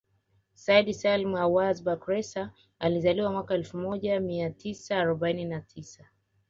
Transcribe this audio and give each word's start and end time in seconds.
Said 0.55 0.95
Salim 0.95 1.35
Awadh 1.35 1.83
Bakhresa 1.83 2.51
alizaliwa 2.81 3.31
mwaka 3.31 3.53
elfu 3.55 3.77
moja 3.77 4.19
mia 4.19 4.49
tisa 4.49 4.97
arobaini 4.97 5.45
na 5.45 5.61
tisa 5.61 6.03